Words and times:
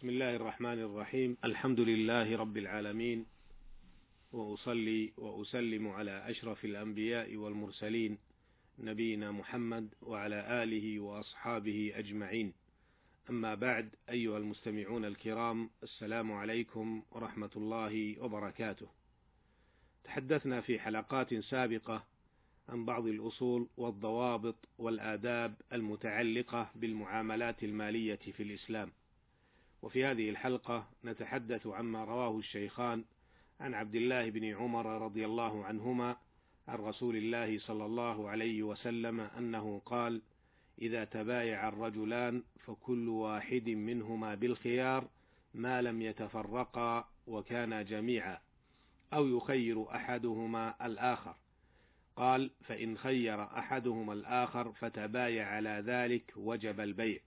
بسم 0.00 0.08
الله 0.08 0.36
الرحمن 0.36 0.78
الرحيم. 0.78 1.36
الحمد 1.44 1.80
لله 1.80 2.36
رب 2.36 2.56
العالمين. 2.56 3.26
وأصلي 4.32 5.12
وأسلم 5.16 5.88
على 5.88 6.30
أشرف 6.30 6.64
الأنبياء 6.64 7.36
والمرسلين 7.36 8.18
نبينا 8.78 9.30
محمد 9.32 9.94
وعلى 10.02 10.62
آله 10.62 11.00
وأصحابه 11.00 11.92
أجمعين. 11.94 12.52
أما 13.30 13.54
بعد 13.54 13.94
أيها 14.10 14.38
المستمعون 14.38 15.04
الكرام 15.04 15.70
السلام 15.82 16.32
عليكم 16.32 17.02
ورحمة 17.10 17.50
الله 17.56 18.20
وبركاته. 18.20 18.88
تحدثنا 20.04 20.60
في 20.60 20.78
حلقات 20.78 21.34
سابقة 21.34 22.04
عن 22.68 22.84
بعض 22.84 23.06
الأصول 23.06 23.68
والضوابط 23.76 24.56
والآداب 24.78 25.54
المتعلقة 25.72 26.70
بالمعاملات 26.74 27.64
المالية 27.64 28.20
في 28.36 28.42
الإسلام. 28.42 28.92
وفي 29.82 30.04
هذه 30.04 30.30
الحلقة 30.30 30.86
نتحدث 31.04 31.66
عما 31.66 32.04
رواه 32.04 32.38
الشيخان 32.38 33.04
عن 33.60 33.74
عبد 33.74 33.94
الله 33.94 34.30
بن 34.30 34.44
عمر 34.44 34.86
رضي 35.02 35.24
الله 35.24 35.64
عنهما 35.64 36.16
عن 36.68 36.78
رسول 36.78 37.16
الله 37.16 37.58
صلى 37.58 37.84
الله 37.84 38.28
عليه 38.28 38.62
وسلم 38.62 39.20
أنه 39.20 39.82
قال: 39.86 40.22
إذا 40.82 41.04
تبايع 41.04 41.68
الرجلان 41.68 42.42
فكل 42.66 43.08
واحد 43.08 43.68
منهما 43.68 44.34
بالخيار 44.34 45.08
ما 45.54 45.82
لم 45.82 46.02
يتفرقا 46.02 47.08
وكانا 47.26 47.82
جميعا، 47.82 48.38
أو 49.12 49.36
يخير 49.36 49.94
أحدهما 49.94 50.86
الآخر. 50.86 51.34
قال: 52.16 52.50
فإن 52.64 52.98
خير 52.98 53.42
أحدهما 53.42 54.12
الآخر 54.12 54.72
فتبايع 54.72 55.48
على 55.48 55.82
ذلك 55.86 56.32
وجب 56.36 56.80
البيع. 56.80 57.18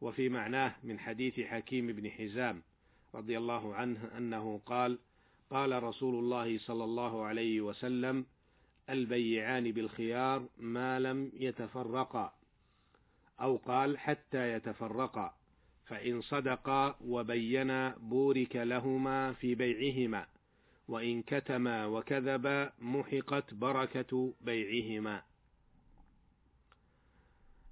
وفي 0.00 0.28
معناه 0.28 0.74
من 0.84 0.98
حديث 0.98 1.40
حكيم 1.40 1.86
بن 1.86 2.10
حزام 2.10 2.62
رضي 3.14 3.38
الله 3.38 3.74
عنه 3.74 4.10
أنه 4.16 4.60
قال 4.66 4.98
قال 5.50 5.82
رسول 5.82 6.14
الله 6.14 6.58
صلى 6.58 6.84
الله 6.84 7.24
عليه 7.24 7.60
وسلم 7.60 8.26
البيعان 8.90 9.72
بالخيار 9.72 10.48
ما 10.58 11.00
لم 11.00 11.32
يتفرقا 11.34 12.32
أو 13.40 13.56
قال 13.56 13.98
حتى 13.98 14.52
يتفرقا 14.52 15.34
فإن 15.86 16.20
صدقا 16.20 16.96
وبينا 17.04 17.96
بورك 18.00 18.56
لهما 18.56 19.32
في 19.32 19.54
بيعهما 19.54 20.26
وإن 20.88 21.22
كتما 21.22 21.86
وكذبا 21.86 22.72
محقت 22.78 23.54
بركة 23.54 24.32
بيعهما. 24.40 25.22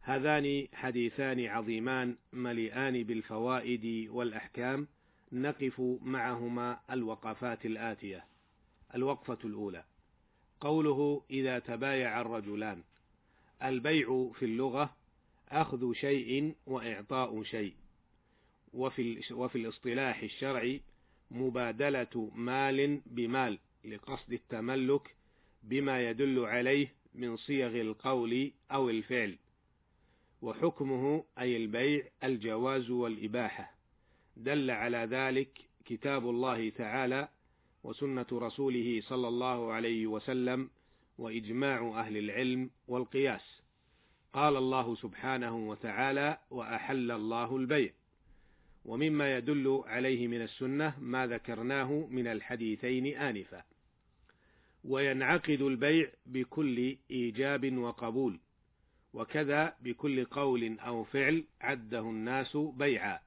هذان 0.06 0.68
حديثان 0.74 1.46
عظيمان 1.46 2.16
مليئان 2.32 3.02
بالفوائد 3.02 4.08
والأحكام. 4.10 4.88
نقف 5.32 5.80
معهما 6.02 6.80
الوقفات 6.90 7.66
الآتية. 7.66 8.24
الوقفة 8.94 9.38
الأولى. 9.44 9.84
قوله 10.60 11.22
إذا 11.30 11.58
تبايع 11.58 12.20
الرجلان. 12.20 12.82
البيع 13.62 14.30
في 14.34 14.44
اللغة 14.44 14.96
أخذ 15.48 15.92
شيء 15.92 16.54
وإعطاء 16.66 17.42
شيء. 17.42 17.74
وفي, 18.72 19.20
وفي 19.30 19.58
الاصطلاح 19.58 20.22
الشرعي 20.22 20.80
مبادلة 21.30 22.30
مال 22.34 23.00
بمال 23.06 23.58
لقصد 23.84 24.32
التملك 24.32 25.16
بما 25.62 26.10
يدل 26.10 26.38
عليه 26.38 26.92
من 27.14 27.36
صيغ 27.36 27.80
القول 27.80 28.52
أو 28.70 28.90
الفعل. 28.90 29.36
وحكمه 30.46 31.24
أي 31.38 31.56
البيع 31.56 32.04
الجواز 32.24 32.90
والإباحة. 32.90 33.74
دل 34.36 34.70
على 34.70 34.98
ذلك 34.98 35.48
كتاب 35.84 36.30
الله 36.30 36.70
تعالى 36.70 37.28
وسنة 37.84 38.26
رسوله 38.32 39.00
صلى 39.00 39.28
الله 39.28 39.72
عليه 39.72 40.06
وسلم 40.06 40.70
وإجماع 41.18 42.00
أهل 42.00 42.16
العلم 42.16 42.70
والقياس. 42.88 43.62
قال 44.32 44.56
الله 44.56 44.94
سبحانه 44.94 45.68
وتعالى 45.68 46.38
وأحل 46.50 47.10
الله 47.10 47.56
البيع. 47.56 47.92
ومما 48.84 49.36
يدل 49.36 49.82
عليه 49.86 50.28
من 50.28 50.42
السنة 50.42 50.94
ما 51.00 51.26
ذكرناه 51.26 52.06
من 52.10 52.26
الحديثين 52.26 53.06
آنفا. 53.06 53.62
وينعقد 54.84 55.60
البيع 55.60 56.10
بكل 56.26 56.96
إيجاب 57.10 57.78
وقبول. 57.78 58.38
وكذا 59.16 59.74
بكل 59.80 60.24
قول 60.24 60.78
أو 60.78 61.04
فعل 61.04 61.44
عده 61.60 62.00
الناس 62.00 62.56
بيعا 62.56 63.18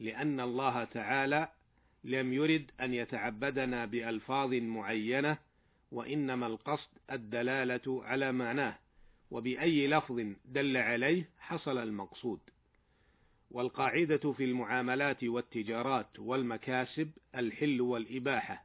لأن 0.00 0.40
الله 0.40 0.84
تعالى 0.84 1.48
لم 2.04 2.32
يرد 2.32 2.70
أن 2.80 2.94
يتعبدنا 2.94 3.84
بألفاظ 3.84 4.54
معينة 4.54 5.38
وإنما 5.92 6.46
القصد 6.46 6.88
الدلالة 7.10 8.04
على 8.04 8.32
معناه 8.32 8.78
وبأي 9.30 9.88
لفظ 9.88 10.20
دل 10.44 10.76
عليه 10.76 11.28
حصل 11.38 11.78
المقصود. 11.78 12.40
والقاعدة 13.50 14.32
في 14.32 14.44
المعاملات 14.44 15.24
والتجارات 15.24 16.18
والمكاسب 16.18 17.10
الحل 17.34 17.80
والإباحة 17.80 18.64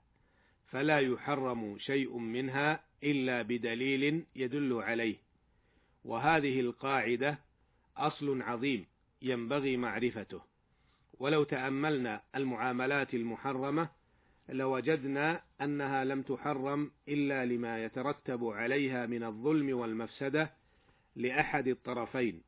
فلا 0.67 0.99
يحرم 0.99 1.77
شيء 1.79 2.17
منها 2.17 2.83
إلا 3.03 3.41
بدليل 3.41 4.25
يدل 4.35 4.73
عليه. 4.73 5.28
وهذه 6.05 6.59
القاعدة 6.59 7.39
أصل 7.97 8.41
عظيم 8.41 8.85
ينبغي 9.21 9.77
معرفته. 9.77 10.41
ولو 11.19 11.43
تأملنا 11.43 12.21
المعاملات 12.35 13.13
المحرمة 13.13 13.89
لوجدنا 14.49 15.41
أنها 15.61 16.03
لم 16.03 16.21
تحرم 16.21 16.91
إلا 17.07 17.45
لما 17.45 17.83
يترتب 17.85 18.45
عليها 18.45 19.05
من 19.05 19.23
الظلم 19.23 19.77
والمفسدة 19.77 20.53
لأحد 21.15 21.67
الطرفين 21.67 22.41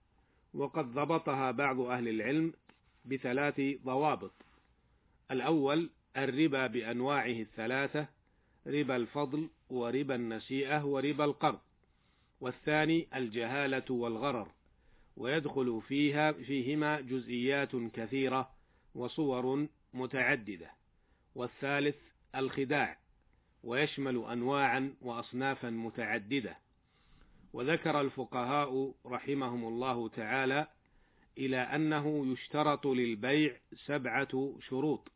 وقد 0.53 0.93
ضبطها 0.93 1.51
بعض 1.51 1.79
أهل 1.79 2.07
العلم 2.07 2.53
بثلاث 3.05 3.61
ضوابط. 3.85 4.31
الأول 5.31 5.89
الربا 6.17 6.67
بأنواعه 6.67 7.41
الثلاثة 7.41 8.07
ربا 8.67 8.95
الفضل 8.95 9.49
وربا 9.69 10.15
النسيئة 10.15 10.85
وربا 10.85 11.25
القرض. 11.25 11.59
والثاني 12.41 13.07
الجهالة 13.15 13.83
والغرر 13.89 14.51
ويدخل 15.17 15.81
فيها 15.87 16.31
فيهما 16.31 17.01
جزئيات 17.01 17.75
كثيرة 17.75 18.51
وصور 18.95 19.67
متعددة. 19.93 20.71
والثالث 21.35 21.95
الخداع 22.35 22.97
ويشمل 23.63 24.25
أنواعا 24.31 24.93
وأصنافا 25.01 25.69
متعددة. 25.69 26.57
وذكر 27.53 28.01
الفقهاء 28.01 28.93
رحمهم 29.05 29.67
الله 29.67 30.09
تعالى 30.09 30.67
إلى 31.37 31.57
أنه 31.57 32.33
يشترط 32.33 32.87
للبيع 32.87 33.57
سبعة 33.85 34.53
شروط. 34.69 35.11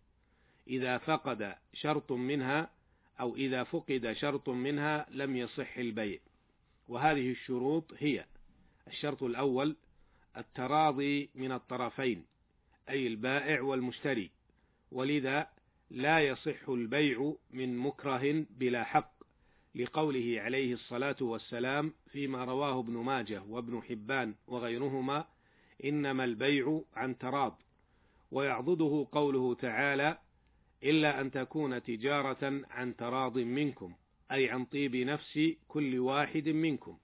إذا 0.68 0.97
فقد 0.97 1.56
شرط 1.74 2.12
منها 2.12 2.69
أو 3.19 3.35
إذا 3.35 3.64
فقد 3.64 4.14
شرط 4.14 4.50
منها 4.50 5.06
لم 5.09 5.35
يصح 5.35 5.78
البيع. 5.78 6.19
وهذه 6.88 7.31
الشروط 7.31 7.94
هي 7.97 8.25
الشرط 8.88 9.23
الأول 9.23 9.75
التراضي 10.38 11.29
من 11.35 11.51
الطرفين 11.51 12.25
أي 12.90 13.07
البائع 13.07 13.62
والمشتري 13.62 14.31
ولذا 14.91 15.47
لا 15.90 16.19
يصح 16.19 16.69
البيع 16.69 17.34
من 17.51 17.78
مكره 17.78 18.46
بلا 18.50 18.84
حق 18.84 19.16
لقوله 19.75 20.41
عليه 20.41 20.73
الصلاة 20.73 21.16
والسلام 21.22 21.94
فيما 22.12 22.46
رواه 22.46 22.79
ابن 22.79 22.94
ماجه 22.94 23.44
وابن 23.50 23.81
حبان 23.81 24.35
وغيرهما 24.47 25.25
إنما 25.85 26.23
البيع 26.23 26.81
عن 26.94 27.17
تراض. 27.17 27.62
ويعضده 28.31 29.07
قوله 29.12 29.53
تعالى 29.55 30.17
إلا 30.84 31.22
أن 31.22 31.31
تكون 31.31 31.84
تجارة 31.84 32.61
عن 32.70 32.96
تراض 32.96 33.38
منكم. 33.38 33.93
أي 34.32 34.50
عن 34.50 34.66
طيب 34.66 34.96
نفس 34.96 35.40
كل 35.68 36.00
واحد 36.00 36.50
منكم. 36.50 36.98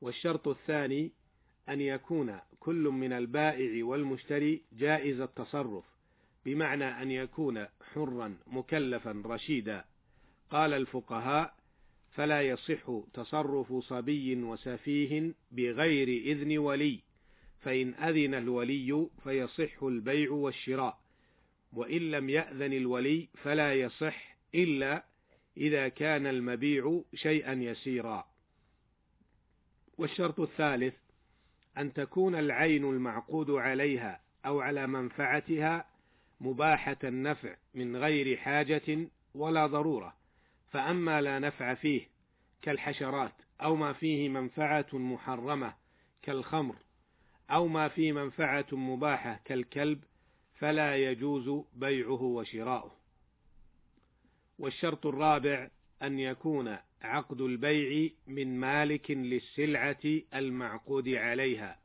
والشرط 0.00 0.48
الثاني 0.48 1.12
أن 1.68 1.80
يكون 1.80 2.38
كل 2.60 2.88
من 2.88 3.12
البائع 3.12 3.84
والمشتري 3.84 4.62
جائز 4.72 5.20
التصرف 5.20 5.84
بمعنى 6.44 6.84
أن 6.84 7.10
يكون 7.10 7.66
حرا 7.94 8.36
مكلفا 8.46 9.22
رشيدا. 9.26 9.84
قال 10.50 10.72
الفقهاء 10.72 11.54
فلا 12.16 12.42
يصح 12.42 13.00
تصرف 13.14 13.72
صبي 13.72 14.42
وسفيه 14.42 15.32
بغير 15.52 16.08
إذن 16.08 16.58
ولي 16.58 17.00
فإن 17.60 17.94
أذن 17.94 18.34
الولي 18.34 19.08
فيصح 19.24 19.82
البيع 19.82 20.30
والشراء 20.30 20.98
وإن 21.72 22.10
لم 22.10 22.30
يأذن 22.30 22.72
الولي 22.72 23.28
فلا 23.42 23.74
يصح 23.74 24.35
إلا 24.56 25.04
إذا 25.56 25.88
كان 25.88 26.26
المبيع 26.26 27.02
شيئا 27.14 27.52
يسيرا. 27.52 28.26
والشرط 29.98 30.40
الثالث 30.40 30.94
أن 31.78 31.92
تكون 31.92 32.34
العين 32.34 32.84
المعقود 32.84 33.50
عليها 33.50 34.20
أو 34.46 34.60
على 34.60 34.86
منفعتها 34.86 35.84
مباحة 36.40 36.96
النفع 37.04 37.56
من 37.74 37.96
غير 37.96 38.36
حاجة 38.36 39.08
ولا 39.34 39.66
ضرورة. 39.66 40.16
فأما 40.70 41.20
لا 41.20 41.38
نفع 41.38 41.74
فيه 41.74 42.08
كالحشرات 42.62 43.32
أو 43.60 43.76
ما 43.76 43.92
فيه 43.92 44.28
منفعة 44.28 44.86
محرمة 44.92 45.74
كالخمر 46.22 46.76
أو 47.50 47.68
ما 47.68 47.88
فيه 47.88 48.12
منفعة 48.12 48.66
مباحة 48.72 49.40
كالكلب 49.44 50.04
فلا 50.54 50.96
يجوز 50.96 51.64
بيعه 51.74 52.22
وشراؤه. 52.22 53.05
والشرط 54.58 55.06
الرابع 55.06 55.70
أن 56.02 56.18
يكون 56.18 56.76
عقد 57.02 57.40
البيع 57.40 58.10
من 58.26 58.60
مالك 58.60 59.10
للسلعة 59.10 60.20
المعقود 60.34 61.08
عليها 61.08 61.78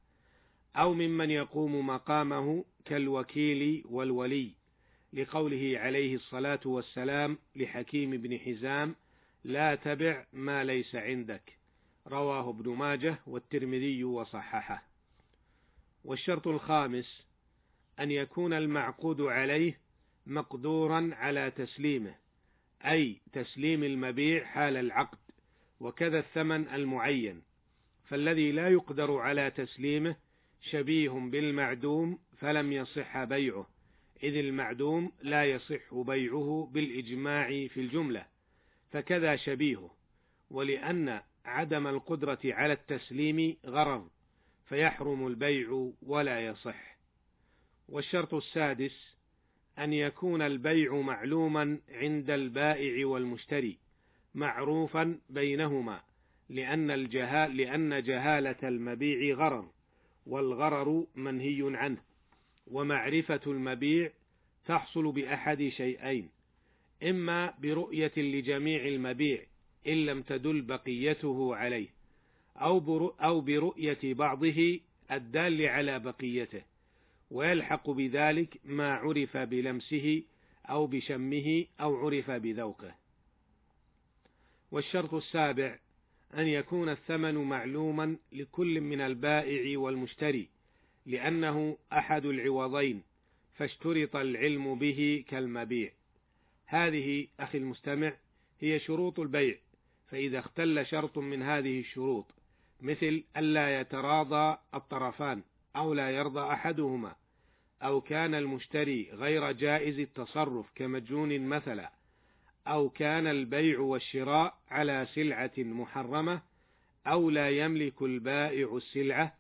أو 0.76 0.94
ممن 0.94 1.32
يقوم 1.32 1.88
مقامه 1.88 2.66
كالوكيل 2.86 3.84
والولي 3.90 4.52
لقوله 5.14 5.80
عليه 5.80 6.16
الصلاة 6.16 6.60
والسلام 6.66 7.38
لحكيم 7.56 8.10
بن 8.10 8.40
حزام 8.40 8.96
لا 9.44 9.76
تبع 9.76 10.26
ما 10.34 10.64
ليس 10.64 10.96
عندك 10.96 11.58
رواه 12.08 12.50
ابن 12.50 12.70
ماجه 12.70 13.20
والترمذي 13.28 14.04
وصححه. 14.04 14.84
والشرط 16.06 16.48
الخامس 16.48 17.24
أن 18.00 18.12
يكون 18.12 18.54
المعقود 18.54 19.22
عليه 19.22 19.80
مقدورا 20.28 21.10
على 21.14 21.52
تسليمه 21.52 22.16
أي 22.86 23.22
تسليم 23.34 23.84
المبيع 23.84 24.46
حال 24.46 24.78
العقد 24.78 25.18
وكذا 25.80 26.20
الثمن 26.20 26.68
المعين 26.68 27.42
فالذي 28.06 28.52
لا 28.52 28.70
يقدر 28.70 29.18
على 29.18 29.52
تسليمه 29.52 30.16
شبيه 30.62 31.10
بالمعدوم 31.10 32.20
فلم 32.38 32.72
يصح 32.72 33.24
بيعه 33.24 33.68
إذ 34.24 34.36
المعدوم 34.36 35.12
لا 35.22 35.46
يصح 35.46 35.94
بيعه 35.94 36.70
بالإجماع 36.74 37.48
في 37.48 37.78
الجملة 37.78 38.26
فكذا 38.92 39.36
شبيهه 39.36 39.96
ولأن 40.50 41.22
عدم 41.46 41.88
القدرة 41.88 42.40
على 42.46 42.74
التسليم 42.74 43.58
غرض 43.66 44.10
فيحرم 44.66 45.28
البيع 45.28 45.92
ولا 46.02 46.46
يصح. 46.46 46.98
والشرط 47.90 48.34
السادس 48.34 49.16
أن 49.80 49.94
يكون 49.94 50.42
البيع 50.42 50.96
معلوما 50.96 51.78
عند 51.92 52.30
البائع 52.30 53.08
والمشتري 53.08 53.78
معروفا 54.36 55.20
بينهما 55.30 56.02
لأن 56.50 56.92
الجهال 56.92 57.58
لأن 57.58 58.04
جهالة 58.04 58.56
المبيع 58.64 59.36
غرر 59.36 59.70
والغرر 60.26 61.06
منهي 61.16 61.78
عنه 61.78 61.98
ومعرفة 62.68 63.42
المبيع 63.48 64.12
تحصل 64.66 65.12
بأحد 65.12 65.70
شيئين 65.78 66.30
إما 67.04 67.54
برؤية 67.62 68.12
لجميع 68.18 68.86
المبيع 68.86 69.42
إن 69.88 70.06
لم 70.06 70.22
تدل 70.22 70.62
بقيته 70.62 71.56
عليه 71.56 71.88
أو 72.58 73.42
برؤية 73.42 74.00
بعضه 74.04 74.80
الدال 75.12 75.66
على 75.66 76.00
بقيته. 76.00 76.62
ويلحق 77.32 77.90
بذلك 77.90 78.60
ما 78.66 78.94
عرف 78.94 79.38
بلمسه 79.38 80.24
أو 80.70 80.88
بشمه 80.88 81.66
أو 81.82 81.96
عرف 81.96 82.32
بذوقه. 82.32 82.96
والشرط 84.72 85.14
السابع 85.14 85.80
أن 86.34 86.48
يكون 86.48 86.90
الثمن 86.90 87.36
معلوما 87.36 88.18
لكل 88.32 88.82
من 88.82 89.02
البائع 89.02 89.80
والمشتري 89.80 90.48
لأنه 91.06 91.78
أحد 91.94 92.26
العوضين 92.26 93.04
فاشترط 93.58 94.16
العلم 94.16 94.76
به 94.76 95.24
كالمبيع. 95.28 95.92
هذه 96.66 97.28
أخي 97.40 97.58
المستمع 97.58 98.14
هي 98.60 98.80
شروط 98.80 99.20
البيع 99.20 99.58
فإذا 100.10 100.40
اختل 100.40 100.86
شرط 100.86 101.18
من 101.18 101.44
هذه 101.44 101.80
الشروط 101.80 102.26
مثل 102.82 103.24
ألا 103.38 103.82
يتراضى 103.82 104.58
الطرفان 104.74 105.42
أو 105.76 105.94
لا 105.94 106.12
يرضى 106.12 106.54
أحدهما 106.54 107.16
أو 107.84 108.02
كان 108.02 108.36
المشتري 108.36 109.10
غير 109.14 109.52
جائز 109.52 110.00
التصرف 110.00 110.72
كمجنون 110.76 111.48
مثلا 111.48 111.92
أو 112.68 112.90
كان 112.90 113.28
البيع 113.28 113.80
والشراء 113.80 114.58
على 114.70 115.08
سلعة 115.16 115.52
محرمة 115.58 116.42
أو 117.08 117.30
لا 117.30 117.50
يملك 117.50 118.02
البائع 118.02 118.78
السلعة 118.78 119.36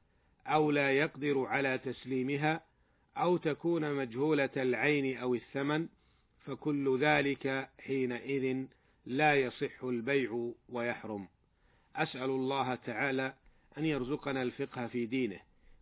أو 0.48 0.72
لا 0.72 0.92
يقدر 0.92 1.46
على 1.46 1.78
تسليمها 1.78 2.64
أو 3.18 3.38
تكون 3.38 3.94
مجهولة 3.94 4.50
العين 4.58 5.18
أو 5.18 5.36
الثمن 5.36 5.88
فكل 6.46 7.00
ذلك 7.00 7.70
حينئذ 7.80 8.66
لا 9.06 9.36
يصح 9.36 9.84
البيع 9.84 10.52
ويحرم. 10.70 11.28
أسأل 11.96 12.30
الله 12.30 12.76
تعالى 12.76 13.34
أن 13.78 13.86
يرزقنا 13.86 14.42
الفقه 14.42 14.88
في 14.88 15.06
دينه. 15.06 15.40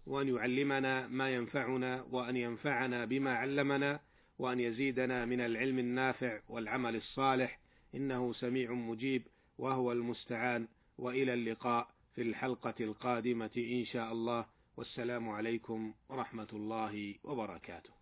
وأن 0.09 0.35
يعلمنا 0.35 1.07
ما 1.07 1.29
ينفعنا 1.29 2.05
وأن 2.11 2.35
ينفعنا 2.35 3.05
بما 3.05 3.35
علمنا 3.35 3.99
وأن 4.39 4.59
يزيدنا 4.59 5.25
من 5.25 5.41
العلم 5.41 5.79
النافع 5.79 6.39
والعمل 6.49 6.95
الصالح. 6.95 7.59
إنه 7.95 8.33
سميع 8.33 8.71
مجيب 8.71 9.27
وهو 9.57 9.91
المستعان. 9.91 10.67
وإلى 10.97 11.33
اللقاء 11.33 11.87
في 12.15 12.21
الحلقة 12.21 12.73
القادمة 12.79 13.51
إن 13.57 13.85
شاء 13.85 14.11
الله. 14.11 14.45
والسلام 14.77 15.29
عليكم 15.29 15.93
ورحمة 16.09 16.47
الله 16.53 17.15
وبركاته. 17.23 17.98